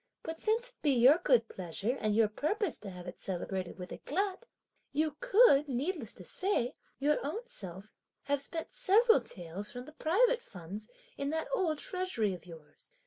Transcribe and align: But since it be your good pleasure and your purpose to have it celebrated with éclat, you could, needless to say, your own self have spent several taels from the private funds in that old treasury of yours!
But 0.23 0.39
since 0.39 0.69
it 0.69 0.81
be 0.81 0.93
your 0.93 1.19
good 1.19 1.47
pleasure 1.47 1.95
and 1.99 2.15
your 2.15 2.27
purpose 2.27 2.79
to 2.79 2.89
have 2.89 3.05
it 3.05 3.19
celebrated 3.19 3.77
with 3.77 3.91
éclat, 3.91 4.45
you 4.91 5.15
could, 5.19 5.69
needless 5.69 6.15
to 6.15 6.23
say, 6.23 6.73
your 6.97 7.23
own 7.23 7.45
self 7.45 7.93
have 8.23 8.41
spent 8.41 8.73
several 8.73 9.19
taels 9.21 9.71
from 9.71 9.85
the 9.85 9.91
private 9.93 10.41
funds 10.41 10.89
in 11.17 11.29
that 11.29 11.47
old 11.53 11.77
treasury 11.77 12.33
of 12.33 12.47
yours! 12.47 12.93